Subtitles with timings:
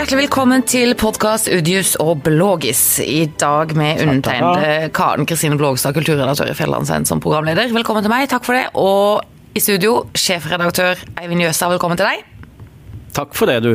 [0.00, 2.78] Hjertelig velkommen til podkast Udius og Blågis.
[3.04, 7.68] I dag med undertegnede Karen Kristine Blågstad, kulturredaktør i Fjellandsveien som programleder.
[7.68, 8.62] Velkommen til meg, takk for det.
[8.80, 9.20] Og
[9.52, 12.22] i studio, sjefredaktør Eivind Jøstad, velkommen til deg.
[13.12, 13.74] Takk for det, du.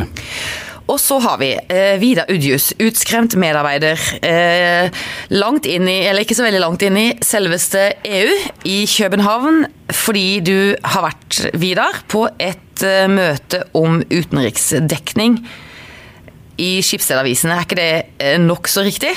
[0.89, 4.01] Og så har vi eh, Vidar Udjus, utskremt medarbeider.
[4.25, 4.89] Eh,
[5.37, 8.33] langt inn i, eller ikke så veldig langt inn i, selveste EU
[8.65, 9.67] i København.
[9.93, 10.57] Fordi du
[10.89, 15.37] har vært, Vidar, på et eh, møte om utenriksdekning
[16.61, 17.51] i Skipsstedavisen.
[17.53, 19.13] Er ikke det eh, nokså riktig?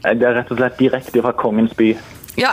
[0.00, 1.90] Det er rett og slett direkte fra kongens by.
[2.40, 2.52] Ja.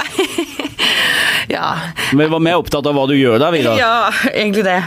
[1.55, 1.67] ja.
[2.11, 3.77] Vi var mer opptatt av hva du gjør der, Vidar.
[3.79, 4.81] ja, egentlig det.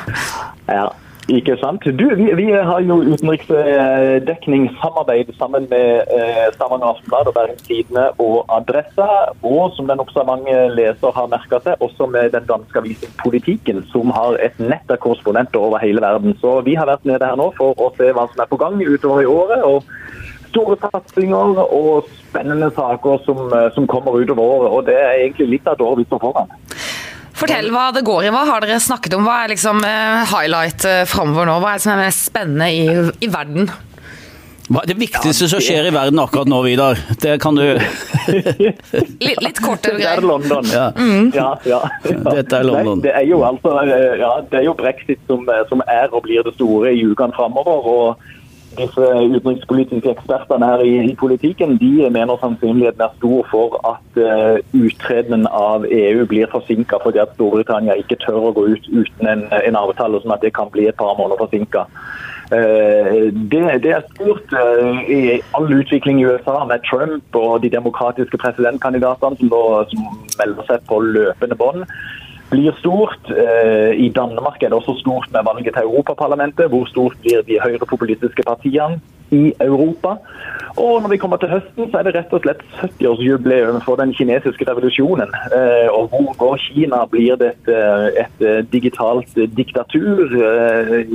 [0.68, 0.90] Ja.
[1.30, 1.84] Ikke sant?
[1.84, 8.44] Du, vi, vi har jo utenriksdekningssamarbeid sammen med eh, Stavanger Aftenblad og Bergens Tidende og
[8.56, 9.06] Adressa,
[9.42, 13.78] og som den også mange leser har merka seg, også med den danske avisen Politikken,
[13.92, 16.34] som har et nett av korrespondenter over hele verden.
[16.42, 18.82] Så vi har vært nede her nå for å se hva som er på gang
[18.82, 19.62] utover i året.
[19.62, 19.82] og
[20.50, 24.70] Store satsinger og spennende saker som, som kommer utover året.
[24.70, 26.50] og Det er egentlig litt av et år vi står foran.
[27.40, 28.32] Fortell hva det går i.
[28.34, 29.24] Hva har dere snakket om?
[29.24, 29.84] Hva er liksom
[30.30, 31.60] highlight framover nå?
[31.62, 32.82] Hva er det som er mest spennende i,
[33.24, 33.70] i verden?
[34.70, 37.00] Hva er det viktigste som skjer i verden akkurat nå, Vidar?
[37.18, 37.64] Det kan du
[39.26, 40.22] Litt, litt kort og Det er.
[40.22, 40.68] London.
[40.70, 40.84] Ja.
[41.34, 42.18] Ja, ja, ja.
[42.36, 43.00] Dette er London.
[43.00, 46.06] Nei, det er jo altså, eh, ja, det er jo brexit som, eh, som er
[46.14, 47.88] og blir det store i ukene framover.
[47.96, 48.22] Og
[48.80, 54.56] disse utenrikspolitiske ekspertene her i, i politikken de mener sannsynligheten er stor for at uh,
[54.76, 59.46] uttredenen av EU blir forsinka fordi at Storbritannia ikke tør å gå ut uten en,
[59.60, 61.86] en avtale, sånn at det kan bli et par måneder forsinka.
[62.52, 65.18] Eh, Det, det er stort eh, i
[65.54, 69.52] all utvikling i USA med Trump og de demokratiske presidentkandidatene som,
[69.90, 70.08] som
[70.40, 71.84] melder seg på løpende bånd.
[72.50, 73.30] Blir stort.
[73.30, 76.68] Eh, I Danmark er det også stort med valget til Europaparlamentet.
[76.68, 80.16] Hvor stort blir de høyrepopulistiske partiene i Europa?
[80.76, 84.14] Og når vi kommer til høsten, så er det rett og slett 70-årsjubileum for den
[84.14, 85.30] kinesiske revolusjonen.
[85.54, 87.04] Eh, Og hvor går Kina?
[87.06, 90.26] Blir det et, eh, et digitalt diktatur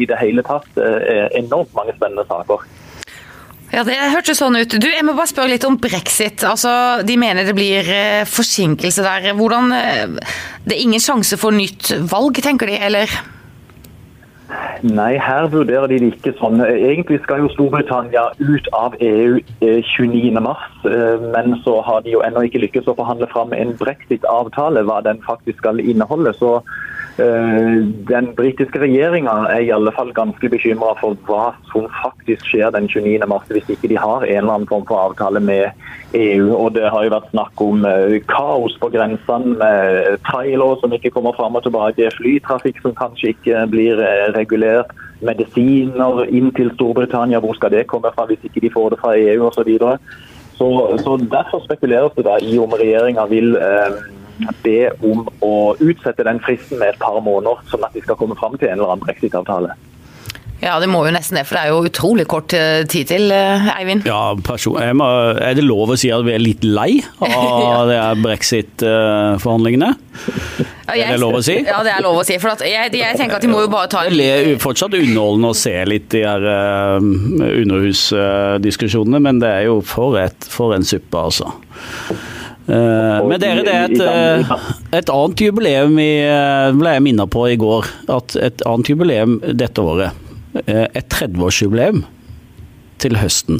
[0.01, 0.71] i det hele tatt?
[1.35, 2.63] Enormt mange spennende saker.
[3.75, 4.71] Ja, Det hørtes sånn ut.
[4.79, 6.45] Du, Jeg må bare spørre litt om brexit.
[6.47, 9.33] Altså, De mener det blir eh, forsinkelse der.
[9.35, 10.05] Hvordan eh,
[10.63, 13.11] Det er ingen sjanse for nytt valg, tenker de, eller?
[14.85, 16.61] Nei, her vurderer de det ikke sånn.
[16.63, 20.31] Egentlig skal jo Storbritannia ut av EU eh, 29.
[20.45, 24.85] mars, eh, men så har de jo ennå ikke lykkes å forhandle fram en brexit-avtale,
[24.87, 26.35] hva den faktisk skal inneholde.
[26.37, 32.43] Så eh, den britiske regjeringa er i alle fall ganske bekymra for hva som faktisk
[32.49, 33.23] skjer den 29.
[33.31, 35.71] mars, hvis ikke de har en eller annen form for avtale med
[36.15, 36.51] EU.
[36.55, 41.13] Og det har jo vært snakk om eh, kaos på grensene med trailere som ikke
[41.15, 44.91] kommer fram og tilbake, flytrafikk som kanskje ikke blir eh, regulert,
[45.25, 49.15] medisiner inn til Storbritannia, hvor skal det komme fra hvis ikke de får det fra
[49.19, 49.71] EU osv.
[49.79, 49.87] Så,
[50.59, 50.67] så
[51.03, 53.97] Så Derfor spekuleres det da i om regjeringa vil eh,
[54.63, 58.35] be om å utsette den fristen med et par måneder, sånn at de skal komme
[58.39, 59.71] fram til en eller annen brexit-avtale.
[60.63, 63.25] Ja, det må jo nesten det, for det er jo utrolig kort eh, tid til,
[63.33, 64.05] eh, Eivind.
[64.07, 65.03] Ja, person, jeg må,
[65.35, 69.89] Er det lov å si at vi er litt lei av det her brexit-forhandlingene?
[70.87, 71.57] Ja, Er det lov å si?
[71.59, 72.39] Ja, det er lov å si.
[72.39, 74.93] For at jeg, jeg tenker at de må jo bare ta en Det er fortsatt
[74.95, 80.73] underholdende å se litt de her uh, underhusdiskusjonene, men det er jo for, et, for
[80.77, 81.51] en suppe, altså.
[82.65, 84.63] Eh, men dere, det er et, eh,
[84.97, 87.85] et annet jubileum i, eh, ble jeg minnet på i går.
[88.09, 90.11] At et annet jubileum dette året.
[90.65, 92.05] Et 30-årsjubileum
[93.03, 93.59] til høsten.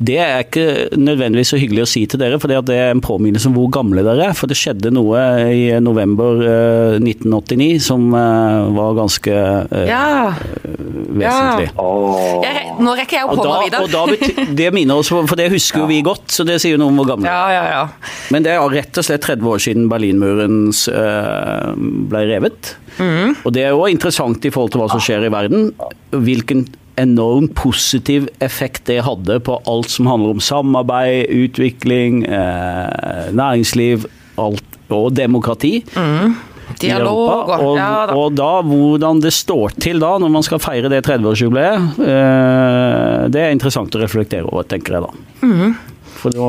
[0.00, 0.62] Det er ikke
[0.96, 4.00] nødvendigvis så hyggelig å si til dere, for det er en påminnelse om hvor gamle
[4.06, 4.36] dere er.
[4.38, 5.20] For det skjedde noe
[5.52, 10.32] i november eh, 1989 som eh, var ganske eh, Ja.
[10.64, 11.68] vesentlig.
[11.76, 12.40] Ja.
[12.46, 14.48] Jeg, nå rekker jeg opp hånda, Vidar.
[14.62, 17.10] det minner oss, for det husker jo vi godt, så det sier noe om hvor
[17.12, 18.12] gamle Ja, ja, ja.
[18.32, 21.70] Men det er rett og slett 30 år siden Berlinmuren eh,
[22.10, 22.74] ble revet.
[22.96, 23.36] Mm.
[23.44, 25.70] Og det er jo interessant i forhold til hva som skjer i verden.
[26.16, 26.64] Hvilken
[27.00, 34.06] enorm positiv effekt det hadde på alt som handler om samarbeid, utvikling, eh, næringsliv
[34.40, 35.80] alt, og demokrati.
[35.94, 36.36] Mm.
[36.80, 38.14] Dialog og ja, da.
[38.14, 43.42] og da, hvordan det står til da, når man skal feire det 30-årsjubileet, eh, det
[43.42, 45.14] er interessant å reflektere over, tenker jeg da.
[45.46, 45.78] Mhm.
[46.20, 46.48] For da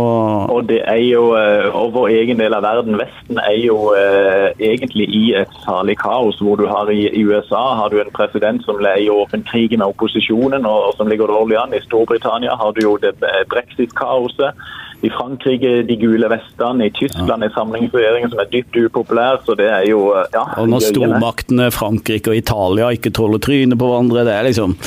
[0.51, 4.51] Og det er jo, eh, og vår egen del av verden, Vesten, er jo eh,
[4.59, 6.39] egentlig i et salig kaos.
[6.43, 9.77] Hvor du har i, i USA har du en president som er i åpen krig
[9.77, 11.75] med opposisjonen og, og som ligger dårlig an.
[11.77, 14.59] I Storbritannia har du jo det eh, brexit-kaoset.
[15.01, 19.39] I Frankrike de gule vestene, i Tyskland en samlingsregjering som er dypt upopulær.
[19.45, 23.89] så det er jo, ja, Og når stormaktene Frankrike og Italia ikke tåler trynet på
[23.89, 24.77] hverandre, det er liksom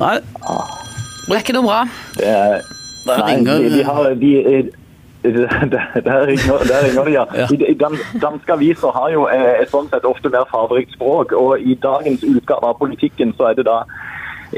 [0.00, 0.16] Nei.
[1.30, 1.78] Det er ikke noe bra.
[2.18, 2.64] Det er,
[3.18, 4.70] nei, de, de har, de,
[5.22, 7.24] der ringer, der ringer de, ja.
[7.50, 7.74] I,
[8.22, 12.72] danske aviser har jo et sånt sett ofte mer fargerikt språk, og i dagens utgave
[12.72, 13.82] av Politikken så er det da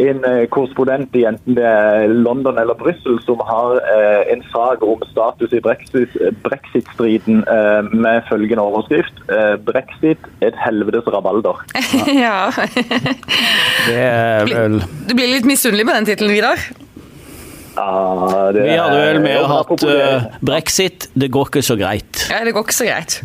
[0.00, 5.02] en korrespondent i enten det er London eller Brussel som har eh, en sak om
[5.10, 9.20] status i brexit-striden eh, med følgende overskrift.
[9.28, 11.60] Eh, brexit et helvetes rabalder.
[12.22, 12.50] Ja.
[13.86, 16.64] det er vel Du blir litt misunnelig på den tittelen, Vidar?
[17.76, 21.06] Ja, det, Vi hadde vel med å hatt uh, brexit.
[21.16, 22.24] Det går ikke så greit.
[22.28, 23.18] Ja, det går ikke så greit.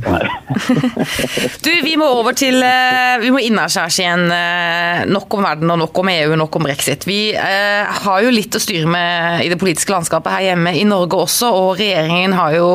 [1.66, 4.26] du, vi må over til uh, Vi må innaskjærs igjen.
[4.32, 7.04] Uh, nok om verden og nok om EU, nok om brexit.
[7.08, 11.20] Vi har jo litt å styre med i det politiske landskapet her hjemme i Norge
[11.26, 12.68] også, og regjeringen har jo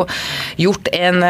[0.61, 1.25] gjort en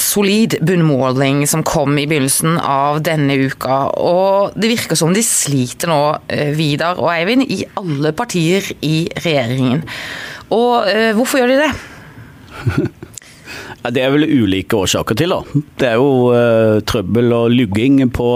[0.00, 3.78] solid bunnmåling som kom i begynnelsen av denne uka.
[4.00, 6.00] Og det virker som de sliter nå,
[6.56, 9.81] Vidar og Eivind, i alle partier i regjeringen.
[10.52, 11.72] Og eh, hvorfor gjør de det?
[13.82, 15.32] Det er vel ulike årsaker til.
[15.34, 15.62] da.
[15.80, 18.28] Det er jo uh, trøbbel og lugging på,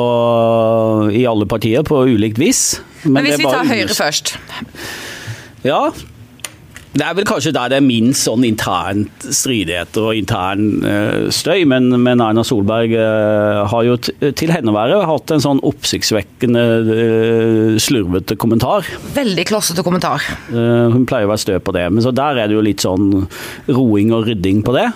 [1.15, 2.81] i alle partier på ulikt vis.
[3.05, 4.35] Men, Men hvis vi tar Høyre først?
[5.63, 5.85] Ja,
[6.97, 11.65] det er vel kanskje der det er minst sånn internt stridigheter og intern uh, støy,
[11.69, 16.65] men, men, Erna Solberg uh, har jo til henne å være hatt en sånn oppsiktsvekkende
[16.89, 18.89] uh, slurvete kommentar.
[19.17, 20.25] Veldig klossete kommentar.
[20.51, 23.27] hun pleier å være stø på det, men så der er det jo litt sånn
[23.69, 24.89] roing og rydding på det.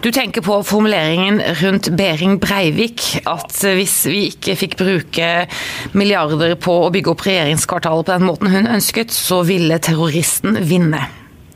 [0.00, 5.28] Du tenker på formuleringen rundt Behring Breivik, at hvis vi ikke fikk bruke
[5.92, 11.02] milliarder på å bygge opp regjeringskvartalet på den måten hun ønsket, så ville terroristen vinne.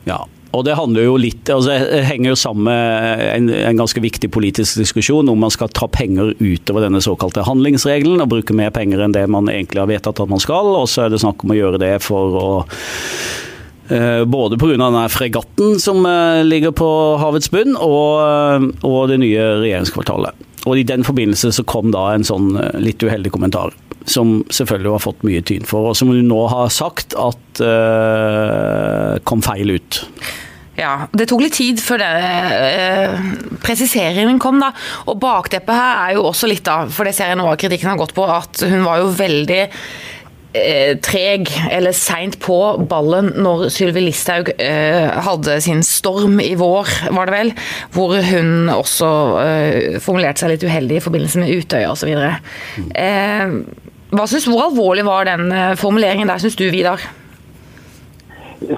[0.05, 0.21] Ja,
[0.55, 4.29] og det handler jo litt, altså det henger jo sammen med en, en, ganske viktig
[4.31, 9.03] politisk diskusjon om man skal ta penger utover denne såkalte handlingsregelen og bruke mer penger
[9.03, 10.69] enn det man egentlig har vedtatt at man skal.
[10.77, 12.47] Og så er det snakk om å gjøre det for å
[14.25, 15.09] både pga.
[15.09, 16.89] fregatten som eh, ligger på
[17.21, 20.45] havets bunn, og, eh, og, det nye regjeringskvartalet.
[20.65, 25.03] Og I den forbindelse så kom da en sånn litt uheldig kommentar, som selvfølgelig har
[25.03, 30.01] fått mye tyn for, og som hun nå har sagt at uh, kom feil ut.
[30.75, 33.13] Ja, Det tok litt tid før det, eh,
[33.63, 34.73] presiseringen kom, da.
[35.07, 37.93] Og bakteppet her er jo også litt, da, for det ser jeg noe av kritikken
[37.93, 39.61] har gått på, at hun var jo veldig
[40.55, 42.55] Eh, treg eller seint på
[42.87, 47.51] ballen når Sylvi Listhaug eh, hadde sin storm i vår, var det vel,
[47.91, 49.09] hvor hun også
[49.41, 52.13] eh, formulerte seg litt uheldig i forbindelse med Utøya osv.
[52.95, 53.57] Eh,
[54.15, 57.03] hvor alvorlig var den formuleringen der, syns du, Vidar?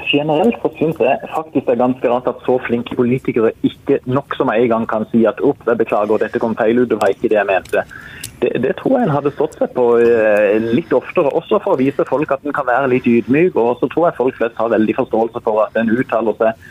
[0.09, 4.33] Generelt så syns jeg faktisk det er ganske rart at så flinke politikere ikke nok
[4.39, 7.13] som en gang kan si at opp, jeg beklager, dette kom feil ut, det var
[7.13, 7.85] ikke det jeg mente.
[8.41, 11.79] Det, det, tror jeg en hadde stått seg på eh, litt oftere, også for å
[11.79, 13.57] vise folk at en kan være litt ydmyk.
[13.57, 16.63] Og så tror jeg folk flest har veldig forståelse for at en uttaler seg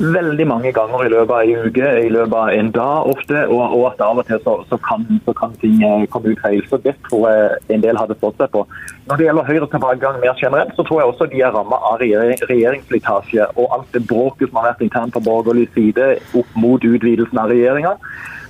[0.00, 3.74] veldig mange ganger i løpet av en uke, i løpet av en dag ofte, og,
[3.76, 6.62] og at av og til så, så, kan, så, kan, ting eh, komme ut feil.
[6.70, 8.64] Så Det tror jeg en del hadde stått seg på.
[9.10, 12.00] Når det gjelder Høyres tilbakegang mer generelt, så tror jeg også de er rammet av
[12.00, 17.42] regjeringsslitasje og alt det bråket som har vært internt på borgerlig side opp mot utvidelsen
[17.42, 17.96] av regjeringa.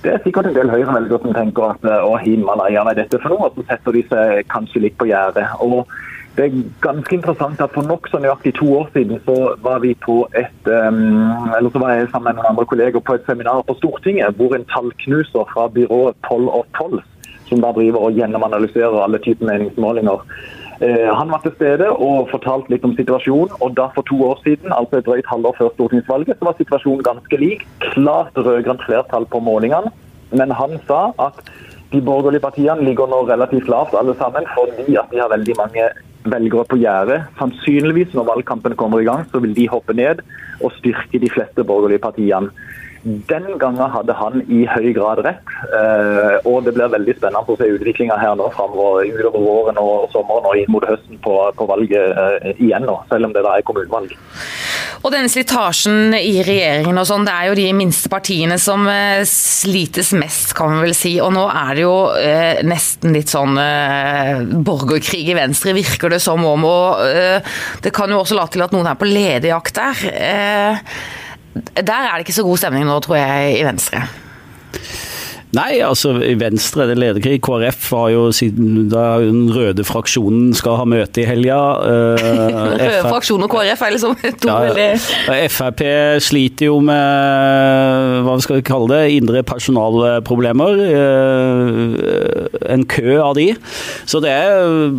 [0.01, 3.33] Det er sikkert en del Høyre-velgere som tenker at å himalaya, hva er dette for
[3.33, 3.49] noe?
[3.51, 5.45] Og så setter de seg kanskje litt på gjerdet.
[5.61, 5.83] Og
[6.37, 10.23] det er ganske interessant at For nokså nøyaktig to år siden så var vi på
[10.39, 13.75] et, um, eller så var jeg sammen med noen andre kolleger på et seminar på
[13.77, 17.05] Stortinget hvor en tallknuser fra byrået Poll og Polls,
[17.51, 22.73] som da driver og gjennomanalyserer alle typer meningsmålinger, Eh, han var til stede og fortalte
[22.73, 23.53] litt om situasjonen.
[23.61, 27.03] og da For to år siden, altså et drøyt halvår før stortingsvalget, så var situasjonen
[27.05, 27.67] ganske lik.
[27.93, 29.91] Klart rød-grønt flertall på målingene.
[30.31, 31.37] Men han sa at
[31.91, 35.89] de borgerlige partiene ligger nå relativt lavt alle sammen, fordi at de har veldig mange
[36.23, 37.23] velgere på gjerdet.
[37.39, 40.21] Sannsynligvis når valgkampen kommer i gang, så vil de hoppe ned
[40.61, 42.49] og styrke de fleste borgerlige partiene.
[43.03, 45.53] Den gangen hadde han i høy grad rett.
[45.73, 50.11] Eh, og det blir veldig spennende å se utviklinga her nå framover utover våren og
[50.13, 53.55] sommeren og inn mot høsten på, på valget eh, igjen nå, selv om det da
[53.57, 54.13] er kommunevalg.
[55.01, 59.23] Og denne slitasjen i regjeringen og sånn, det er jo de minste partiene som eh,
[59.25, 61.15] slites mest, kan man vel si.
[61.25, 66.21] Og nå er det jo eh, nesten litt sånn eh, borgerkrig i Venstre, virker det
[66.21, 66.69] som om.
[66.69, 70.05] Og eh, det kan jo også late til at noen er på lederjakt der.
[70.11, 70.85] Eh,
[71.53, 74.05] der er det ikke så god stemning nå, tror jeg, i Venstre.
[75.51, 77.41] Nei, altså i Venstre det lederkrig.
[77.43, 81.59] KrF har jo siden da den røde fraksjonen skal ha møte i helga.
[81.91, 85.81] Uh, røde fraksjon og KrF er liksom to ja, veldig Frp
[86.23, 90.81] sliter jo med hva skal vi kalle det, indre personalproblemer.
[90.95, 93.49] Uh, en kø av de.
[94.07, 94.95] Så det er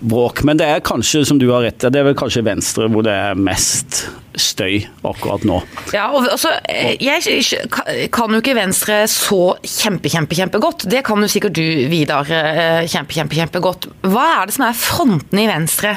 [0.00, 0.44] bråk.
[0.48, 3.12] Men det er kanskje, som du har rett det er vel kanskje Venstre hvor det
[3.12, 4.06] er mest
[4.38, 5.58] støy akkurat nå.
[5.94, 6.52] Ja, og altså,
[7.00, 10.86] Jeg kan jo ikke Venstre så kjempe, kjempe, kjempegodt.
[10.90, 13.88] Det kan jo sikkert du, Vidar, eh, kjempe, kjempe, kjempegodt.
[14.08, 15.96] Hva er det som er frontene i Venstre?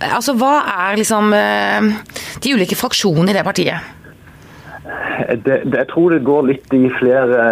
[0.00, 0.54] Altså, Hva
[0.88, 1.92] er liksom eh,
[2.40, 3.93] de ulike fraksjonene i det partiet?
[5.44, 7.44] Det, det, jeg tror det går litt i flere,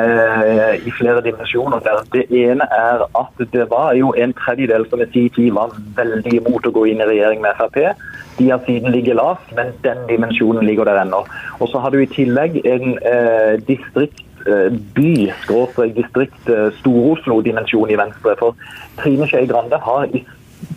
[0.43, 1.83] eh, i flere dimensjoner.
[1.85, 2.03] Der.
[2.13, 6.35] Det ene er at det var jo en tredjedel som i sin tid var veldig
[6.41, 7.79] imot å gå inn i regjering med Frp.
[8.39, 11.23] De har siden ligget lavt, men den dimensjonen ligger der ennå.
[11.61, 14.27] Og så har du i tillegg en eh, distrikt
[14.95, 18.37] by, skråstrek distrikt, eh, Stor-Oslo-dimensjon i Venstre.
[18.39, 18.57] For
[18.99, 20.25] Trine Skei Grande har i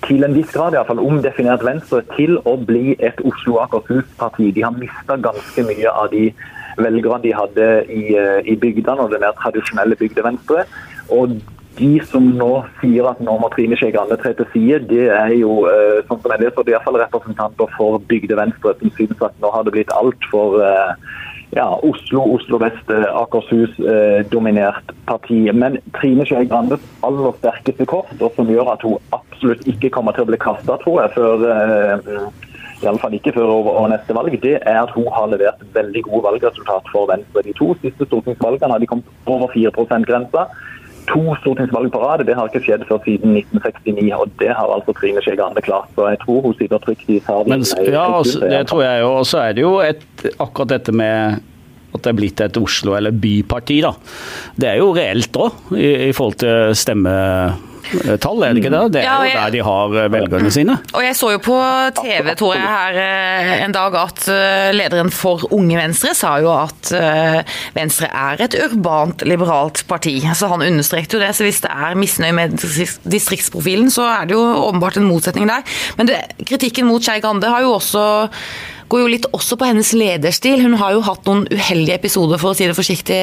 [0.07, 4.51] til en viss grad i hvert fall, omdefinert Venstre til å bli et Oslo Akershus-parti.
[4.55, 6.29] De har mista ganske mye av de
[6.77, 10.65] velgerne de hadde i, eh, i bygdene og det mer tradisjonelle bygdevenstre.
[11.09, 11.37] Og
[11.77, 15.33] de som nå sier at nå må Trine Skei Grande tre til side, det er
[15.35, 19.35] jo eh, sånn som jeg leser, det er iallfall representanter for bygdevenstre som synes at
[19.43, 20.95] nå har det blitt altfor uh,
[21.55, 25.45] ja, Oslo, Oslo vest, Akershus-dominert parti.
[25.53, 30.15] Men Trine Skei Grandes aller sterkeste kort, og som gjør at hun absolutt ikke kommer
[30.15, 31.95] til å bli kasta, tror jeg, før eh,
[32.83, 36.23] iallfall ikke før over, over neste valg, det er at hun har levert veldig gode
[36.27, 37.45] valgresultat for Venstre.
[37.47, 40.47] De to siste stortingsvalgene har de kommet over 4 %-grensa.
[41.11, 44.11] To stortingsvalg på rad, det har ikke skjedd før siden 1969.
[44.17, 45.89] og Det har altså Trine Skei Grande klart.
[45.95, 47.65] så Jeg tror hun sitter trygt i salen.
[47.91, 49.11] Ja, også, det tror jeg jo.
[49.19, 50.05] Og så er det jo et,
[50.39, 51.41] akkurat dette med
[51.95, 53.81] at det er blitt et Oslo- eller byparti.
[53.81, 53.93] da.
[54.59, 57.13] Det er jo reelt òg, i, i forhold til stemme
[58.21, 58.81] tall, er det ikke det?
[58.95, 60.77] Det er ja, jo der de har eh, velgerne sine.
[60.93, 61.57] Og jeg så jo på
[61.99, 66.51] TV, tror jeg, her eh, en dag at eh, lederen for Unge Venstre sa jo
[66.55, 66.91] at
[67.75, 70.17] Venstre er et urbant, liberalt parti.
[70.37, 71.33] Så han understrekte jo det.
[71.35, 72.55] Så hvis det er misnøye med
[73.03, 75.65] distriktsprofilen, så er det jo åpenbart en motsetning der.
[75.99, 78.05] Men det, kritikken mot Skei Grande har jo også
[78.89, 80.61] går jo litt også på hennes lederstil.
[80.63, 83.21] Hun har jo hatt noen uheldige episoder, for å si det forsiktig,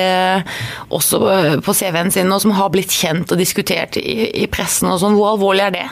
[0.95, 1.21] også
[1.65, 5.19] på CV-en sin, og som har blitt kjent og diskutert i, i pressen og sånn.
[5.19, 5.87] Hvor alvorlig er det?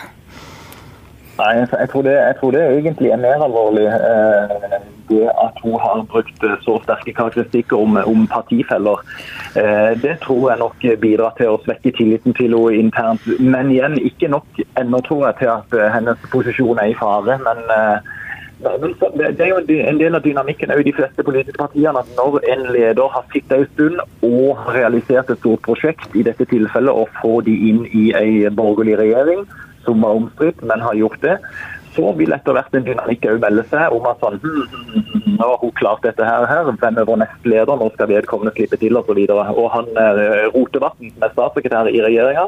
[1.41, 3.87] Nei, jeg tror, det, jeg tror det, egentlig er mer alvorlig.
[3.89, 9.01] Eh, det at hun har brukt så sterke karakteristikker om, om partifeller.
[9.57, 13.25] Eh, det tror jeg nok bidrar til å svekke tilliten til henne internt.
[13.41, 17.39] Men igjen, ikke nok ennå, tror jeg, til at hennes posisjon er i fare.
[17.47, 18.17] men eh,
[18.61, 22.67] det er jo en del av dynamikken i de fleste politiske partiene at når en
[22.75, 27.41] leder har sittet en stund og realisert et stort prosjekt, i dette tilfellet å få
[27.47, 29.47] de inn i en borgerlig regjering,
[29.87, 31.39] som var omstridt, men har gjort det,
[31.95, 35.37] så vil etter hvert en dynamikk òg melde seg om at sånn hm, hm, hm,
[35.41, 36.69] Nå har hun klart dette her, her.
[36.69, 39.17] hvem er vår nestleder, nå skal vedkommende slippe til osv.
[39.17, 42.47] Og, så og han eh, Rotevatn, som er statssekretær i regjeringa,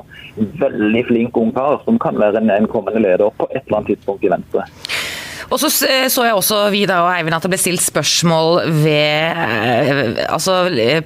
[0.61, 4.35] veldig flink ungkar som kan være en kommende leder på et eller annet tidspunkt i
[4.35, 4.69] Venstre.
[5.51, 10.23] Og så så jeg også Vidar og Eivind at det ble stilt spørsmål ved eh,
[10.29, 10.57] altså,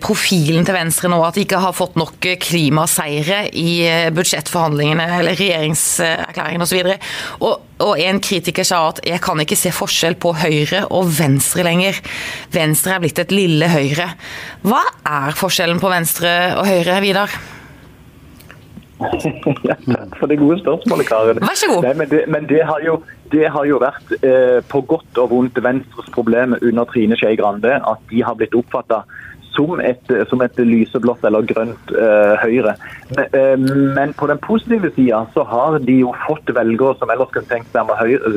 [0.02, 5.38] profilen til Venstre nå, at de ikke har fått nok klimaseire i eh, budsjettforhandlingene eller
[5.38, 6.92] regjeringserklæringen osv.
[7.40, 11.66] Og, og en kritiker sa at jeg kan ikke se forskjell på Høyre og Venstre
[11.66, 12.00] lenger.
[12.54, 14.12] Venstre er blitt et lille Høyre.
[14.66, 17.38] Hva er forskjellen på Venstre og Høyre, Vidar?
[19.68, 21.40] Ja, takk for det gode spørsmålet, Karen.
[21.44, 21.84] Vær så god.
[21.84, 22.96] Nei, men, det, men det, har jo,
[23.32, 27.76] det, har jo, vært eh, på godt og vondt Venstres problem under Trine Skei Grande
[27.76, 29.02] at de har blitt oppfatta
[29.56, 32.76] som et, som et lyseblått eller grønt uh, Høyre.
[33.16, 37.32] Men, uh, men, på den positive sida så har de jo fått velgere som ellers
[37.34, 37.90] kunne tenkt seg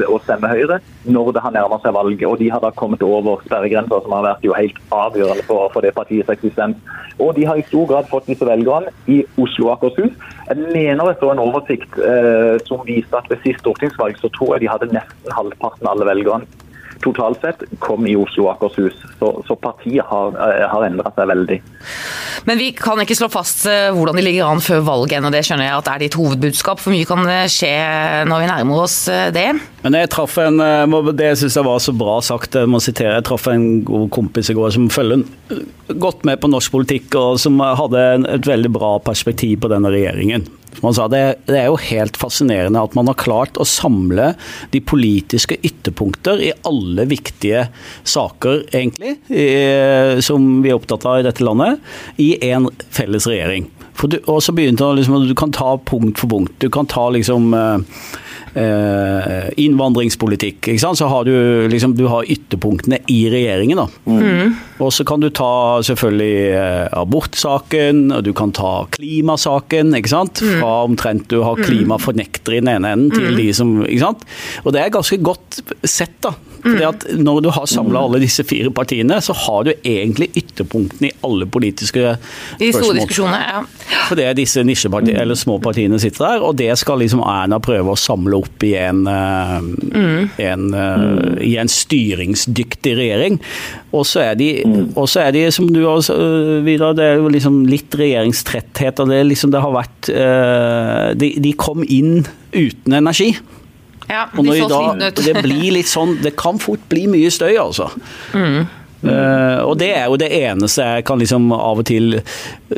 [0.08, 2.28] å stemme Høyre, når det har nærmet seg valget.
[2.30, 5.86] Og de har da kommet over sperregrenser, som har vært jo helt avgjørende for, for
[5.86, 6.80] det partiets eksistens.
[7.20, 10.16] Og de har i stor grad fått disse velgerne i Oslo og Akershus.
[10.48, 14.56] Jeg mener jeg så en oversikt uh, som viste at ved sist stortingsvalg så tror
[14.56, 16.68] jeg de hadde nesten halvparten av alle velgerne
[17.04, 18.98] totalt sett kom i Oslo og Akershus.
[19.20, 21.60] Så, så partiet har, eh, har endra seg veldig.
[22.48, 25.32] Men vi kan ikke slå fast eh, hvordan de ligger an før valget ennå.
[25.34, 26.82] Det skjønner jeg at er ditt hovedbudskap.
[26.84, 27.74] For mye kan skje
[28.30, 29.50] når vi nærmer oss eh, det.
[29.84, 30.60] Men jeg traff en
[31.16, 33.18] Det syns jeg var så bra sagt, jeg må sitere.
[33.20, 35.24] Jeg traff en god kompis i går som følger
[36.00, 40.46] godt med på norsk politikk, og som hadde et veldig bra perspektiv på denne regjeringen.
[40.78, 44.34] Som han sa, det, det, er jo helt fascinerende at man har klart å samle
[44.74, 47.66] de politiske ytterpunkter i alle viktige
[48.08, 49.48] saker, egentlig, i,
[50.24, 51.82] som vi er opptatt av i dette landet,
[52.22, 53.68] i en felles regjering.
[54.00, 56.54] Du, og så begynte han liksom Du kan ta punkt for punkt.
[56.64, 57.98] Du kan ta liksom eh,
[58.58, 60.72] eh, innvandringspolitikk.
[60.80, 63.82] Så har du liksom du har ytterpunktene i regjeringen.
[64.06, 64.56] Mm.
[64.80, 69.96] Og så kan du ta selvfølgelig eh, abortsaken, og du kan ta klimasaken.
[70.00, 70.44] ikke sant?
[70.44, 70.60] Mm.
[70.62, 73.40] Fra omtrent du har klimafornektere i den ene enden til mm.
[73.40, 74.28] de som ikke sant?
[74.64, 76.36] Og det er ganske godt sett, da.
[76.64, 81.10] Fordi at Når du har samla alle disse fire partiene, så har du egentlig ytterpunktene
[81.10, 82.68] i alle politiske spørsmål.
[82.68, 83.62] I For det ja.
[84.10, 88.00] Fordi disse nisjepartiene, eller små partiene sitter der, og det skal liksom Erna prøve å
[88.00, 90.30] samle opp i en, eh, mm.
[90.46, 93.40] en, uh, i en styringsdyktig regjering.
[93.96, 97.62] Og så er de, er de som du har uh, Vidar, det er jo liksom
[97.70, 99.00] litt regjeringstretthet.
[99.00, 100.12] og Det, liksom, det har vært
[101.20, 102.24] de, de kom inn
[102.54, 103.34] uten energi.
[104.10, 107.54] Ja, og de så da, det blir litt sånn Det kan fort bli mye støy,
[107.62, 107.92] altså.
[108.34, 108.66] Mm.
[109.00, 112.18] Uh, og det er jo det eneste jeg kan liksom av og til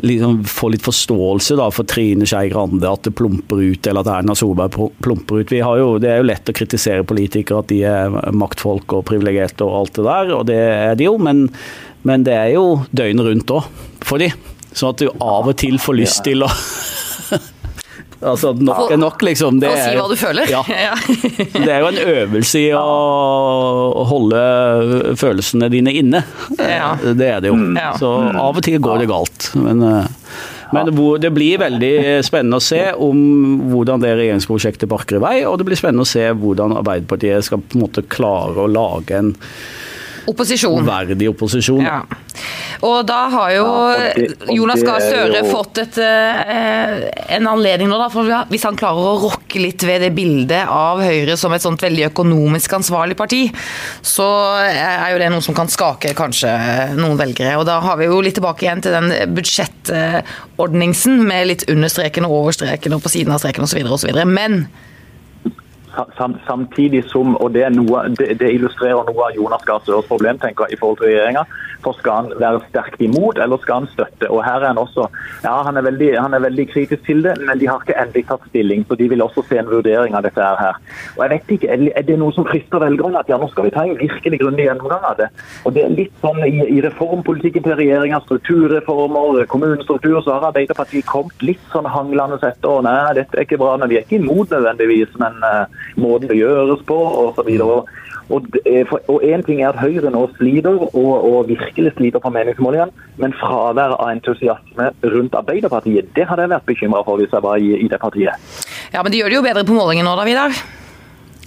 [0.06, 4.10] liksom få litt forståelse da for Trine Skei Grande, at det plumper ut, eller at
[4.20, 5.54] Erna Solberg plumper ut.
[5.56, 9.80] Jo, det er jo lett å kritisere politikere at de er maktfolk og privilegerte og
[9.80, 11.48] alt det der, og det er de jo, men,
[12.06, 14.30] men det er jo døgnet rundt òg for de.
[14.72, 16.52] Sånn at du av og til får lyst til å
[18.22, 19.58] Altså, nok er nok, liksom.
[19.62, 20.50] Det er, si hva du føler.
[20.52, 20.94] Ja.
[21.52, 24.42] det er jo en øvelse i å holde
[25.18, 26.22] følelsene dine inne.
[26.58, 26.94] Ja.
[27.02, 27.58] Det er det jo.
[27.58, 27.78] Mm.
[28.00, 29.50] Så av og til går det galt.
[29.58, 30.40] Men, eh,
[30.72, 30.88] men
[31.20, 33.18] det blir veldig spennende å se om
[33.72, 37.60] hvordan det regjeringsprosjektet barker i vei, og det blir spennende å se hvordan Arbeiderpartiet skal
[37.60, 39.34] på en måte klare å lage en
[40.30, 40.84] Opposisjon.
[40.86, 41.82] Verdig opposisjon.
[41.82, 42.02] Ja.
[42.82, 43.64] Og da har jo
[43.94, 45.50] ja, det, Jonas Gahr Støre jo...
[45.52, 47.04] fått et, eh,
[47.36, 48.08] en anledning nå, da.
[48.12, 51.82] For hvis han klarer å rokke litt ved det bildet av Høyre som et sånt
[51.84, 53.44] veldig økonomisk ansvarlig parti,
[54.02, 54.28] så
[54.66, 56.52] er jo det noe som kan skake kanskje
[56.98, 57.54] noen velgere.
[57.60, 62.26] Og da har vi jo litt tilbake igjen til den budsjettordningsen med litt under streken
[62.28, 63.84] og over streken og på siden av streken osv.
[63.86, 64.24] osv.
[64.26, 64.64] Men
[66.46, 70.66] samtidig som, og det, noe, det, det illustrerer noe av Jonas Gahr Støres problem tenker
[70.66, 71.44] jeg, i forhold til regjeringa.
[71.82, 74.30] For Skal han være sterkt imot, eller skal han støtte?
[74.30, 75.08] Og her er Han også,
[75.44, 78.26] ja, han er, veldig, han er veldig kritisk til det, men de har ikke endelig
[78.28, 78.84] tatt stilling.
[78.88, 80.78] så De vil også se en vurdering av dette her.
[81.16, 83.18] Og jeg vet ikke, Er det noe som frister velgerne?
[83.18, 85.28] At ja, nå skal vi ta en virkelig grundig gjennomgang av det.
[85.64, 91.06] Og det er litt sånn I, i reformpolitikken til regjeringa, strukturreformer, kommunestruktur, så har Arbeiderpartiet
[91.06, 92.82] kommet litt sånn hanglende etter.
[92.86, 93.76] Nei, dette er ikke bra.
[93.76, 95.18] Men vi er ikke imot nødvendigvis.
[95.18, 95.66] men uh,
[95.96, 97.50] måten det gjøres på osv.
[97.62, 97.88] Og
[98.40, 102.92] én ting er at Høyre nå sliter, og, og virkelig sliter på meningsmålingene,
[103.22, 107.60] men fraværet av entusiasme rundt Arbeiderpartiet, det hadde jeg vært bekymra for hvis jeg var
[107.60, 108.68] i, i, det partiet.
[108.92, 110.81] Ja, Men de gjør det jo bedre på målingen nå, da, Vidar?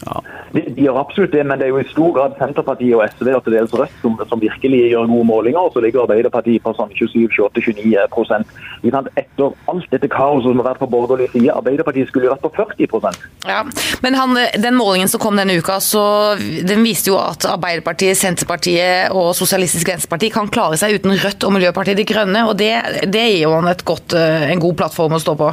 [0.03, 0.19] Ja.
[0.51, 3.29] De, de, gjør absolutt det, men det er jo i stor grad Senterpartiet og SV
[3.31, 5.59] og til dels Rødt som, som, virkelig gjør gode målinger.
[5.59, 8.55] og Så ligger Arbeiderpartiet på sånn 27-28-29%
[8.85, 13.47] Etter alt dette kaoset som har vært på borgerlig side, Arbeiderpartiet skulle vært på 40%
[13.47, 13.63] Ja,
[14.03, 16.03] Men han, den målingen som kom denne uka, så
[16.39, 21.55] den viste jo at Arbeiderpartiet, Senterpartiet og Sosialistisk Venstreparti kan klare seg uten Rødt og
[21.55, 22.45] Miljøpartiet De Grønne.
[22.49, 22.73] og Det,
[23.11, 25.51] det gir jo godt, eh, en god plattform å stå på.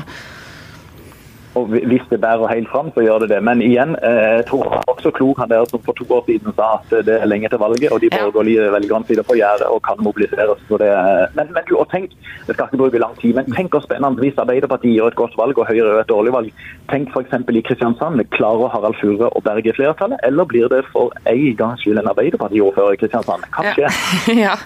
[1.54, 3.42] Og Hvis det bærer helt fram, så gjør det det.
[3.44, 6.66] Men igjen, eh, jeg tror også klok han der som for to år siden sa
[6.80, 9.98] at det er lenge til valget, og de borgerlige velgerne sitter på gjerdet og kan
[10.06, 10.60] mobiliseres.
[10.68, 10.90] for det.
[11.36, 12.10] Men, men du, og tenk,
[12.46, 15.36] det skal ikke bruke lang tid, men tenk hvor spennende hvis Arbeiderpartiet gjør et godt
[15.36, 16.50] valg og Høyre gjør et dårlig valg.
[16.90, 17.34] Tenk f.eks.
[17.48, 18.24] i Kristiansand.
[18.36, 22.96] Klarer Harald Fure å berge flertallet, eller blir det for en gangs skyld en Arbeiderparti-ordfører
[22.96, 23.46] i Kristiansand?
[23.56, 23.88] Kanskje.
[23.88, 24.38] Ja.
[24.46, 24.56] ja.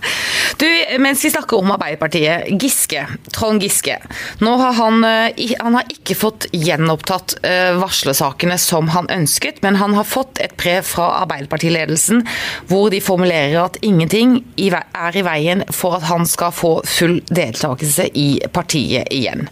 [0.60, 0.66] Du,
[1.02, 2.48] mens vi snakker om Arbeiderpartiet.
[2.62, 3.02] Giske,
[3.34, 3.98] Trond Giske.
[4.44, 9.76] Nå har han, eh, han har ikke fått gjenopptatt varslesakene varslersakene som han ønsket, men
[9.76, 12.24] han har fått et brev fra Arbeiderpartiledelsen
[12.68, 18.10] hvor de formulerer at ingenting er i veien for at han skal få full deltakelse
[18.14, 19.48] i partiet igjen.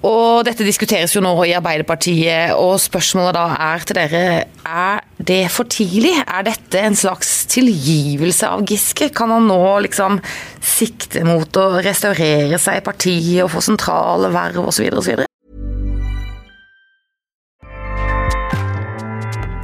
[0.00, 4.22] Og dette diskuteres jo nå i Arbeiderpartiet, og spørsmålet da er til dere
[4.64, 6.14] er det for tidlig?
[6.24, 9.10] Er dette en slags tilgivelse av Giske?
[9.12, 10.16] Kan han nå liksom
[10.64, 14.88] sikte mot å restaurere seg i partiet og få sentrale verv osv.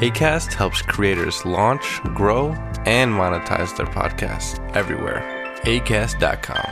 [0.00, 2.54] ACAST helps creators launch, grow,
[2.86, 5.20] and monetize their podcasts everywhere.
[5.64, 6.70] ACAST.com.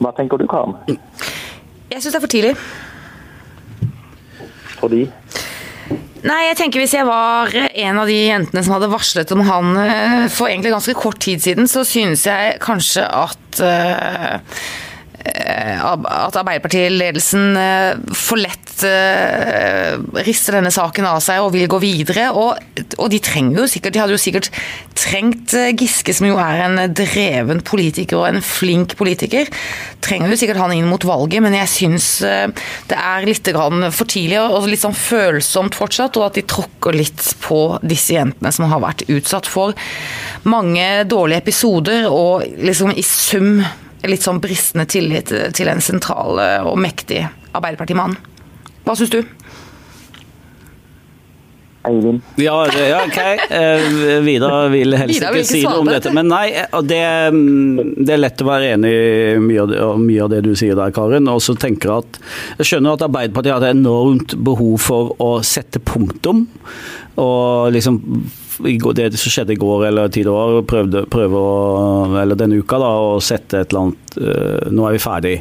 [0.00, 0.76] Hva tenker du, Karen?
[0.88, 2.56] Jeg syns det er for tidlig.
[4.80, 5.06] Fordi
[6.26, 9.76] Nei, jeg tenker Hvis jeg var en av de jentene som hadde varslet om han
[9.78, 14.58] eh, for egentlig ganske kort tid siden, så synes jeg kanskje at eh,
[15.26, 22.28] at Arbeiderpartiledelsen eh, for lett eh, rister denne saken av seg og vil gå videre.
[22.36, 22.58] Og,
[22.98, 24.50] og de trenger jo sikkert De hadde jo sikkert
[24.96, 29.50] trengt eh, Giske, som jo er en dreven politiker og en flink politiker.
[30.04, 32.48] Trenger jo sikkert han inn mot valget, men jeg syns eh,
[32.90, 37.22] det er litt for tidlig og litt sånn følsomt fortsatt, og at de tråkker litt
[37.44, 39.76] på disse jentene som har vært utsatt for
[40.46, 43.60] mange dårlige episoder, og liksom i sum
[44.10, 47.24] litt sånn bristende tillit til en sentral og mektig
[47.56, 48.16] Arbeiderpartimann.
[48.86, 49.20] Hva syns du?
[51.86, 53.18] Eivind Ja, det, ja ok.
[53.50, 56.12] Eh, Vidar vil helst Vida vil ikke si noe om dette.
[56.14, 57.02] Men nei, eh, det,
[57.34, 60.52] mm, det er lett å være enig i mye av det, mye av det du
[60.58, 61.30] sier der, Karin.
[61.32, 62.20] Og så tenker jeg at
[62.62, 66.46] jeg skjønner at Arbeiderpartiet hadde enormt behov for å sette punktum.
[67.22, 68.00] Og liksom
[68.60, 71.52] det som skjedde i går eller tidligere år, prøvde, prøve å,
[72.22, 75.36] eller denne uka da, å sette et eller annet eh, Nå er vi ferdig.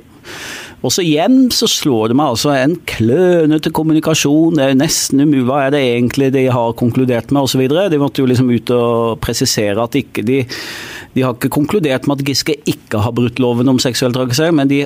[0.85, 4.59] Og så igjen så slår det meg altså en klønete kommunikasjon.
[4.59, 5.45] Det er nesten umulig.
[5.47, 7.63] Hva er det egentlig de har konkludert med osv.?
[7.65, 10.43] De måtte jo liksom ut og presisere at ikke de
[11.15, 14.67] De har ikke konkludert med at Giske ikke har brutt loven om seksuell trakassering, men,
[14.67, 14.81] de,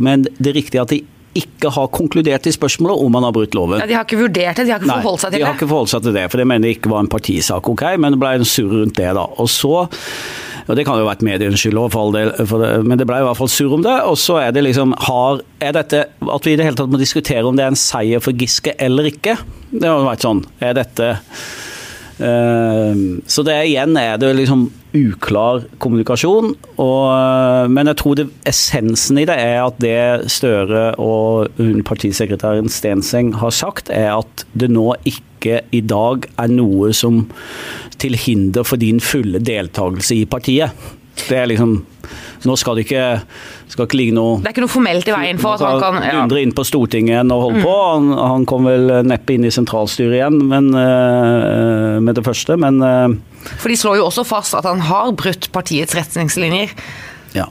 [0.00, 1.02] men det er at de
[1.38, 3.82] ikke har konkludert i spørsmålet om han har brutt loven.
[3.82, 5.42] Ja, de har ikke vurdert det, de har ikke forholdt seg til det?
[5.42, 7.70] de har ikke forholdt seg til det, for det mener de ikke var en partisak,
[7.74, 9.28] ok, men det ble en surr rundt det, da.
[9.42, 9.84] Og så
[10.64, 11.92] og Det kan jo være et medienes skyld òg,
[12.88, 13.98] men det ble i hvert fall surr om det.
[14.08, 17.00] Og så er det liksom har, er dette, At vi i det hele tatt må
[17.00, 19.36] diskutere om det er en seier for Giske eller ikke.
[19.74, 20.40] Det har vært sånn.
[20.64, 21.10] Er dette
[22.18, 26.54] Så det er igjen er det liksom uklar kommunikasjon.
[26.78, 31.50] Og, eh, men jeg tror det, essensen i det er at det Støre og
[31.88, 37.24] partisekretæren Stenseng har sagt, er at det nå ikke i dag er noe som
[38.00, 40.72] til hinder for din fulle deltakelse i partiet.
[41.28, 41.82] Det er liksom
[42.44, 43.04] Nå skal det ikke,
[43.72, 46.00] skal ikke ligge noe Det er ikke noe formelt i veien for at han kan
[46.04, 46.16] ja.
[46.20, 47.74] dundre inn på Stortinget igjen og holde på.
[47.74, 52.82] Han, han kom vel neppe inn i sentralstyret igjen men, uh, med det første, men
[52.84, 53.08] uh,
[53.60, 56.74] For de slår jo også fast at han har brutt partiets retningslinjer.
[57.38, 57.48] ja.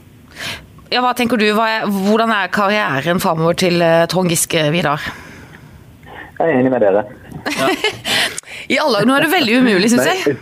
[0.94, 1.48] Ja, hva tenker du?
[1.56, 5.02] Hva er, hvordan er karrieren framover til eh, Trond Giske, Vidar?
[6.38, 7.02] Jeg er enig med dere.
[8.72, 10.36] I alle Nå er det veldig umulig, syns jeg.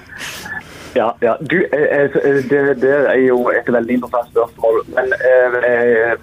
[0.95, 1.37] Ja, ja.
[1.41, 4.83] Du, eh, eh, det, det er jo et veldig interessant spørsmål.
[4.97, 6.19] Men eh, eh,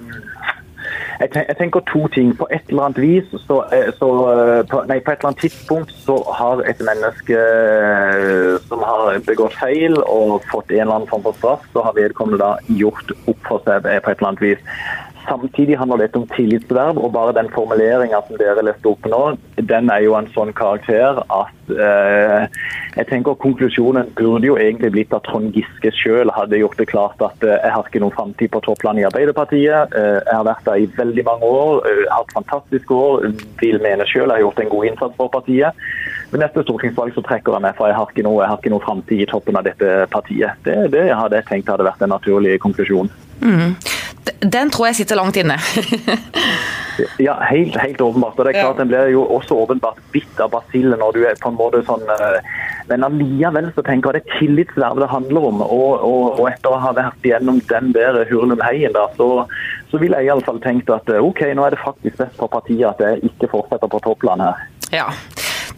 [1.20, 2.38] jeg tenker to ting.
[2.38, 5.42] På et eller annet vis så, eh, så eh, på, Nei, på et eller annet
[5.42, 11.12] tidspunkt så har et menneske eh, som har begått feil og fått en eller annen
[11.12, 14.32] form for straff, så har vedkommende da gjort opp for seg eh, på et eller
[14.32, 14.64] annet vis.
[15.28, 19.22] Samtidig handler dette om tillitsverv, og bare den formuleringa som dere leste opp nå,
[19.58, 22.62] den er jo en sånn karakter at eh,
[22.96, 27.22] jeg tenker konklusjonen burde jo egentlig blitt at Trond Giske selv hadde gjort det klart
[27.26, 29.94] at eh, jeg har ikke noen framtid på topplandet i Arbeiderpartiet.
[29.96, 33.30] Eh, jeg har vært der i veldig mange år, eh, hatt fantastiske år,
[33.62, 35.86] vil mene selv jeg har gjort en god innsats for partiet.
[36.30, 38.74] Ved neste stortingsvalg så trekker han meg, for jeg har ikke noe, jeg har ikke
[38.74, 40.60] noe framtid i toppen av dette partiet.
[40.66, 43.10] Det, det hadde jeg tenkt hadde vært en naturlig konklusjon.
[43.42, 43.74] Mm.
[44.40, 45.58] Den tror jeg sitter langt inne.
[47.18, 48.40] Ja, helt, helt åpenbart.
[48.40, 48.84] Og det er klart Ja.
[48.84, 52.04] Den blir jo også åpenbart bitt av basillen når du er på en måte sånn
[52.12, 52.42] eh,
[52.90, 55.62] Men allikevel så tenker jeg det er tillitsverv det handler om.
[55.62, 59.46] Og, og, og etter å ha vært gjennom den der Hurlumheien, da, så,
[59.92, 62.88] så vil jeg iallfall tenkt at eh, OK, nå er det faktisk best for partiet
[62.90, 64.66] at jeg ikke fortsetter på toppland her.
[64.92, 65.08] Ja.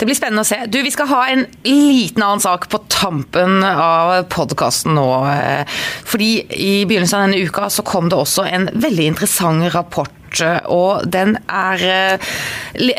[0.01, 0.57] Det blir spennende å se.
[0.65, 5.05] Du, Vi skal ha en liten annen sak på tampen av podkasten nå.
[5.29, 5.75] eh,
[6.09, 10.41] Fordi i begynnelsen av denne uka så kom det også en veldig interessant rapport.
[10.41, 12.33] eh, Og den er eh,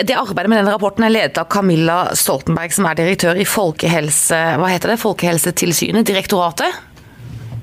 [0.05, 4.39] Det arbeidet med denne rapporten er ledet av Camilla Stoltenberg, som er direktør i Folkehelse...
[4.63, 5.01] Hva heter det?
[5.03, 6.07] Folkehelsetilsynet?
[6.07, 6.71] Direktoratet?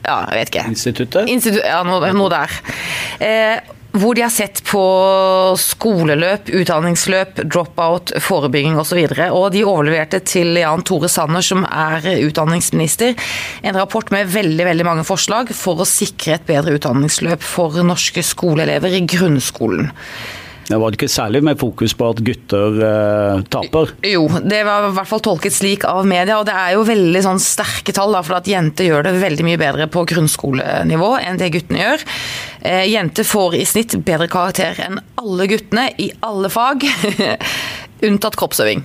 [0.03, 0.67] Ja, jeg vet ikke.
[0.75, 1.31] Instituttet?
[1.31, 2.59] Institu ja, noe, noe der.
[3.23, 4.81] Eh, hvor de har sett på
[5.57, 8.99] skoleløp, utdanningsløp, dropout, forebygging osv.
[9.01, 13.15] Og, så og de overleverte til Jan Tore Sanner, som er utdanningsminister,
[13.63, 18.23] en rapport med veldig veldig mange forslag for å sikre et bedre utdanningsløp for norske
[18.25, 19.89] skoleelever i grunnskolen.
[20.69, 23.95] Det var ikke særlig med fokus på at gutter eh, taper.
[24.05, 27.23] Jo, det var i hvert fall tolket slik av media, og det er jo veldig
[27.25, 31.41] sånn sterke tall, da, for at jenter gjør det veldig mye bedre på grunnskolenivå enn
[31.41, 32.05] det guttene gjør.
[32.61, 36.83] Eh, jenter får i snitt bedre karakter enn alle guttene i alle fag,
[38.07, 38.83] unntatt kroppsøving.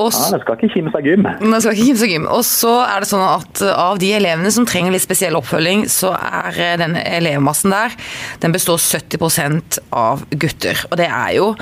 [0.00, 1.26] Og ja, Det skal ikke kimse av gym.
[1.26, 2.28] Det skal ikke kimse av gym.
[2.32, 6.14] Og så er det sånn at av de elevene som trenger litt spesiell oppfølging, så
[6.16, 7.94] er eh, den elevmassen der
[8.42, 10.86] den består 70% av gutter.
[10.90, 11.52] Og det er jo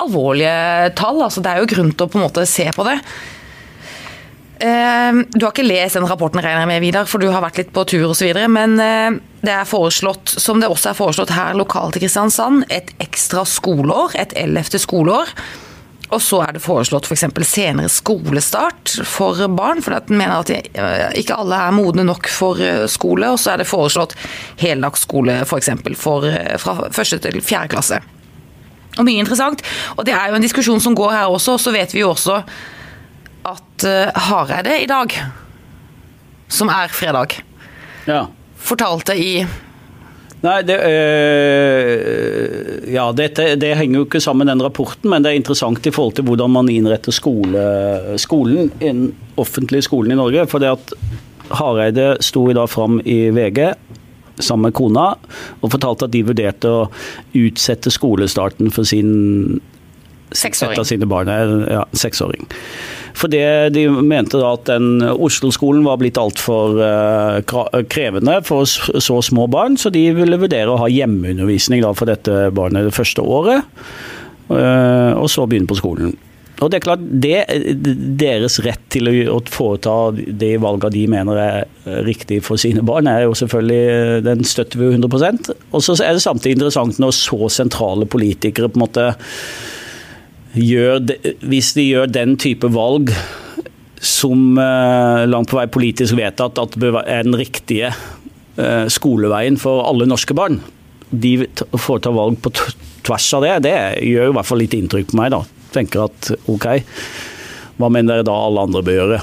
[0.00, 1.24] alvorlige tall.
[1.24, 3.00] altså Det er jo grunn til å på en måte se på det.
[4.60, 7.62] Eh, du har ikke lest den rapporten, regner jeg med, Vidar, for du har vært
[7.62, 8.34] litt på tur osv.
[8.52, 12.92] Men eh, det er foreslått, som det også er foreslått her lokalt i Kristiansand, et
[13.02, 15.34] ekstra skoleår, et ellevte skoleår
[16.10, 17.26] og så er det foreslått f.eks.
[17.30, 20.50] For senere skolestart for barn, for den mener at
[21.18, 23.28] ikke alle er modne nok for eh, skole.
[23.30, 24.16] Og så er det foreslått
[24.60, 25.50] heldagsskole f.eks.
[25.50, 28.00] For eksempel, for, eh, fra første til fjerde klasse.
[28.98, 29.62] Og mye interessant.
[29.96, 31.54] Og det er jo en diskusjon som går her også.
[31.54, 32.40] Og så vet vi jo også
[33.48, 35.14] at uh, Hareide i dag,
[36.50, 37.40] som er fredag,
[38.08, 38.26] ja.
[38.56, 39.34] fortalte i
[40.40, 45.34] Nei, det, øh, ja, dette, det henger jo ikke sammen med den rapporten, men det
[45.34, 47.60] er interessant i forhold til hvordan man innretter skole,
[48.16, 50.46] skolen, den offentlige skolen i Norge.
[50.48, 50.94] for det at
[51.60, 53.60] Hareide sto i dag fram i VG
[54.40, 55.10] sammen med kona
[55.60, 56.88] og fortalte at de vurderte å
[57.36, 59.60] utsette skolestarten for sin
[60.30, 60.76] Seksåring.
[60.76, 62.44] Et av sine barn ja, seksåring.
[63.20, 63.40] Fordi
[63.74, 64.70] de mente da at
[65.20, 70.80] Oslo-skolen var blitt altfor uh, krevende for så små barn, så de ville vurdere å
[70.80, 73.68] ha hjemmeundervisning da for dette barnet det første året,
[74.48, 76.16] uh, og så begynne på skolen.
[76.60, 77.36] Og det er klart, det,
[78.20, 83.24] Deres rett til å foreta de valgene de mener er riktig for sine barn, er
[83.24, 87.48] jo selvfølgelig, den støtter vi jo 100% Og så er det samtidig interessant når så
[87.52, 89.06] sentrale politikere på en måte
[90.56, 91.04] gjør,
[91.46, 93.12] hvis de gjør den type valg
[94.00, 100.08] som uh, langt på vei politisk vedtatt at er den riktige uh, skoleveien for alle
[100.08, 100.60] norske barn,
[101.10, 101.34] de
[101.76, 102.54] får ta valg på
[103.04, 105.34] tvers av det, det gjør i hvert fall litt inntrykk på meg.
[105.34, 105.44] da.
[105.74, 106.66] Tenker at ok,
[107.78, 109.22] hva mener dere da alle andre bør gjøre?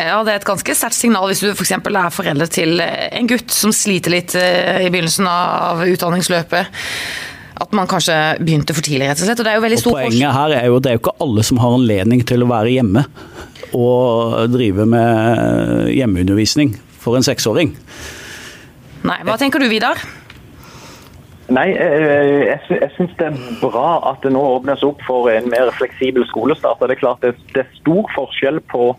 [0.00, 1.74] Ja, Det er et ganske sterkt signal hvis du f.eks.
[1.84, 6.70] For er foreldre til en gutt som sliter litt eh, i begynnelsen av utdanningsløpet
[7.60, 9.40] at man kanskje begynte for tidlig, rett og slett.
[9.42, 11.18] Og det er jo veldig stor Poenget her er jo at det er jo ikke
[11.26, 13.04] alle som har anledning til å være hjemme
[13.76, 17.74] og drive med hjemmeundervisning for en seksåring.
[19.06, 20.00] Nei, Hva tenker du, Vidar?
[21.50, 25.48] Nei, eh, jeg, jeg syns det er bra at det nå åpnes opp for en
[25.50, 26.82] mer fleksibel skolestart.
[26.84, 28.92] Det er klart det, det er stor forskjell på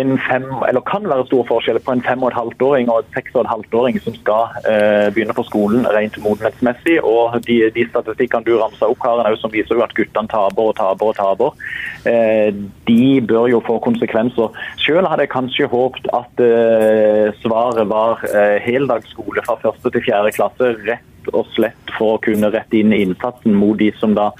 [0.00, 3.02] en fem, eller kan være stor forskjell på en fem og et halvt åring og
[3.02, 6.98] en seks og et halvt åring som skal eh, begynne på skolen rent modenhetsmessig.
[7.06, 10.76] Og de, de statistikkene du ramsa opp, Karen, som viser jo at guttene taper og
[10.80, 11.64] taper og taper,
[12.10, 12.50] eh,
[12.90, 14.62] de bør jo få konsekvenser.
[14.82, 20.34] Selv hadde jeg kanskje håpet at eh, svaret var eh, heldagsskole fra første til fjerde
[20.34, 20.74] klasse.
[20.84, 24.30] rett og slett for å kunne rette inn innsatsen mot de som da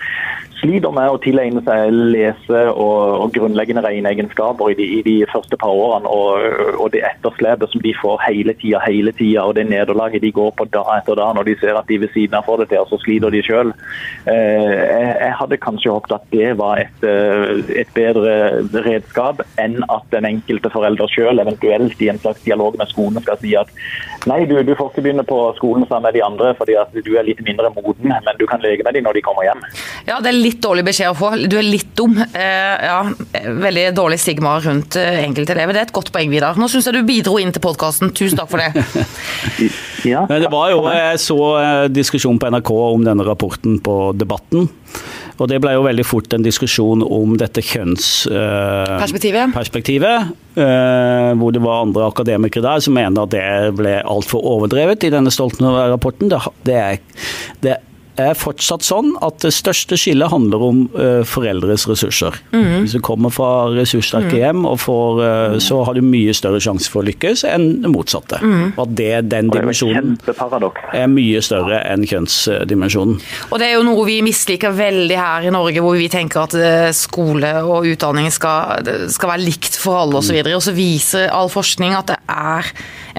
[0.61, 5.59] sliter med å tilegne seg lese- og, og grunnleggende regneegenskaper i de, i de første
[5.61, 6.11] par årene.
[6.11, 10.33] Og, og det etterslepet som de får hele tida, hele tida, og det nederlaget de
[10.35, 12.69] går på dag etter dag når de ser at de ved siden av får det
[12.73, 13.73] til, og så sliter de sjøl.
[14.31, 18.35] Eh, jeg, jeg, hadde kanskje håpet at det var et, eh, et bedre
[18.87, 23.41] redskap enn at den enkelte forelder sjøl eventuelt i en slags dialog med skolen skal
[23.43, 23.71] si at
[24.31, 27.13] nei, du, du får ikke begynne på skolen sammen med de andre fordi at du
[27.19, 29.63] er litt mindre moden, men du kan leke med dem når de kommer hjem.
[30.09, 31.33] Ja, det er litt dårlig beskjed å få.
[31.51, 32.17] Du er litt dum.
[32.21, 33.01] Eh, ja,
[33.65, 35.75] veldig dårlig stigma rundt eh, enkeltelever.
[35.75, 36.61] Det er et godt poeng, Vidar.
[36.61, 38.13] Nå syns jeg du bidro inn til podkasten.
[38.17, 38.71] Tusen takk for det.
[40.13, 40.25] ja.
[40.31, 44.69] Men det var jo, Jeg så eh, diskusjon på NRK om denne rapporten på Debatten.
[45.43, 49.47] Og Det ble jo veldig fort en diskusjon om dette kjønnsperspektivet.
[50.55, 55.05] Eh, eh, hvor det var andre akademikere der som mener at det ble altfor overdrevet
[55.09, 56.27] i denne Stoltenberg-rapporten.
[56.31, 56.79] Det, det,
[57.65, 57.75] det,
[58.21, 62.37] er fortsatt sånn at det største skillet handler om uh, foreldres ressurser.
[62.55, 62.85] Mm.
[62.85, 64.41] Hvis du kommer fra ressurssterke mm.
[64.41, 68.41] hjem, får, uh, så har du mye større sjanse for å lykkes enn det motsatte.
[68.43, 68.75] Mm.
[68.81, 70.17] At det, den dimensjonen
[70.95, 73.21] er mye større enn kjønnsdimensjonen.
[73.51, 76.57] Og Det er jo noe vi misliker veldig her i Norge, hvor vi tenker at
[76.59, 80.37] eh, skole og utdanning skal, skal være likt for alle osv.
[80.39, 82.71] Og, så og så viser all forskning at det er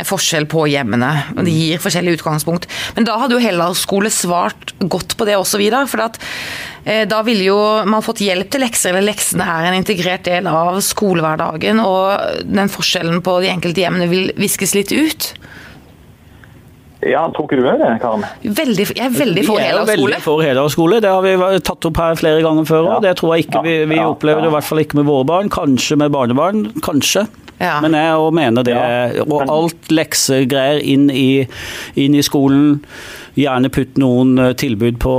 [0.04, 1.12] forskjell på hjemmene.
[1.38, 2.68] og De gir forskjellig utgangspunkt.
[2.96, 5.88] Men da hadde jo Hellas-skole svart godt på det også, Vidar.
[5.88, 6.20] For at,
[6.86, 10.48] eh, da ville jo man fått hjelp til lekser, eller leksene er en integrert del
[10.48, 11.80] av skolehverdagen.
[11.80, 15.34] Og den forskjellen på de enkelte hjemmene vil viskes litt ut.
[17.06, 18.24] Ja, tror ikke du det, Karen?
[18.42, 20.10] Veldig, jeg er veldig for Vi er heldagsskole.
[20.16, 21.02] veldig for heldagsskole.
[21.04, 22.84] Det har vi tatt opp her flere ganger før.
[22.88, 22.96] Ja.
[22.96, 24.46] og Det tror jeg ikke vi, vi Ja, ja.
[24.48, 25.50] i hvert fall ikke med våre barn.
[25.54, 26.72] Kanskje med barnebarn.
[26.82, 27.28] Kanskje.
[27.60, 27.78] Ja.
[27.82, 28.74] Men jeg òg mener det.
[28.76, 31.48] Ja, Og alt leksegreier inn i,
[31.96, 32.82] inn i skolen.
[33.36, 35.14] Gjerne putt noen eh, tilbud på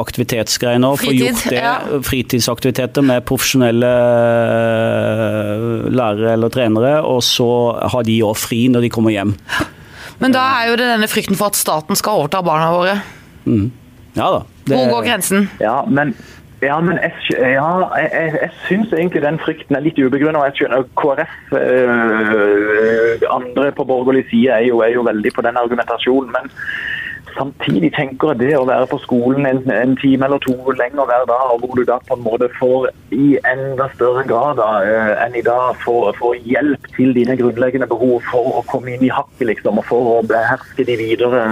[0.00, 0.92] aktivitetsgreier nå.
[0.98, 1.58] Få gjort det.
[1.62, 1.76] ja.
[2.06, 3.90] Fritidsaktiviteter med profesjonelle
[4.56, 6.94] eh, lærere eller trenere.
[7.06, 7.48] Og så
[7.92, 9.34] har de òg fri når de kommer hjem.
[10.22, 12.94] Men da er jo det denne frykten for at staten skal overta barna våre.
[14.16, 14.44] Ja da.
[14.64, 15.48] det- Hvor går grensen?
[15.60, 16.14] Ja, men,
[16.62, 18.10] ja, men jeg, ja, jeg,
[18.42, 20.40] jeg, syns egentlig den frykten er litt ubegrunnet.
[20.40, 25.44] og Jeg skjønner KrF øh, andre på borgerlig side er jo, er jo veldig på
[25.44, 26.32] den argumentasjonen.
[26.32, 26.48] men
[27.36, 31.26] Samtidig tenker jeg det å være på skolen en, en time eller to lenger hver
[31.28, 35.12] dag, og hvor du da på en måte får i enda større grad da, øh,
[35.26, 39.12] enn i dag får, får hjelp til dine grunnleggende behov for å komme inn i
[39.12, 41.44] hakket, liksom, og for å beherske de videre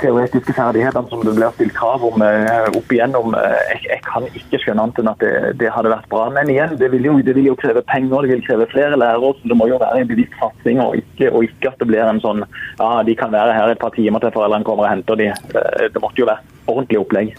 [0.00, 3.34] teoretiske ferdighetene som det blir stilt krav om eh, opp igjennom.
[3.38, 5.32] eh, Jeg, jeg kan ikke skjønne annet enn at det,
[5.62, 6.26] det hadde vært bra.
[6.34, 9.32] Men igjen, det vil, jo, det vil jo kreve penger, det vil kreve flere lærere.
[9.40, 12.04] så Det må jo være en bevisst satsing, og ikke, og ikke at det blir
[12.06, 15.20] en sånn ja, de kan være her et par timer til foreldrene kommer og henter
[15.22, 15.30] de.
[15.32, 17.34] Eh, Det måtte jo være ordentlig opplegg.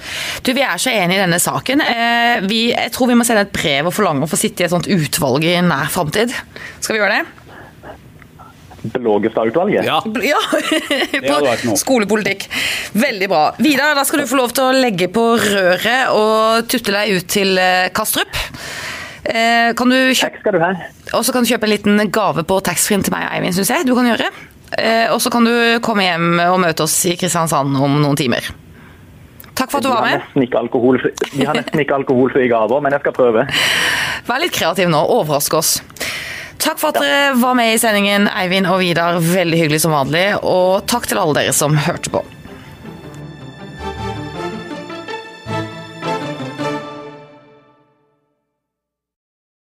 [0.48, 1.82] Du, Vi er så enige i denne saken.
[2.48, 4.72] Vi, jeg tror vi må sende et brev og forlange å få sitte i et
[4.72, 6.32] sånt utvalg i nær framtid.
[6.80, 7.37] Skal vi gjøre det?
[8.93, 9.86] Blågestad-utvalget.
[9.88, 10.00] Ja.
[10.23, 10.39] Ja,
[11.63, 12.47] på skolepolitikk.
[12.97, 13.41] Veldig bra.
[13.62, 17.28] Vidar, da skal du få lov til å legge på røret og tutte deg ut
[17.32, 18.32] til eh, Kastrup.
[19.28, 20.69] Eh, Kan du kjøpe, Takk skal du ha.
[21.17, 23.73] og så kan du kjøpe en liten gave på taxfree til meg og Eivind, syns
[23.76, 23.88] jeg.
[23.89, 24.30] Du kan gjøre.
[24.78, 25.52] Eh, Og så kan du
[25.84, 28.47] komme hjem og møte oss i Kristiansand om noen timer.
[29.58, 30.21] Takk for at du var med.
[31.34, 33.45] vi har nesten ikke alkoholfrie gaver, men jeg skal prøve.
[34.28, 35.00] Vær litt kreativ nå.
[35.17, 35.71] Overrask oss.
[36.58, 39.20] Takk for at dere var med i sendingen, Eivind og Vidar.
[39.24, 40.26] Veldig hyggelig som vanlig.
[40.41, 42.24] Og takk til alle dere som hørte på.